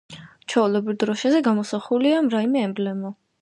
ჩვეულებრივ 0.53 0.97
დროშაზე 1.03 1.41
გამოსახულია 1.49 2.25
რაიმე 2.35 2.65
ემბლემა. 2.71 3.15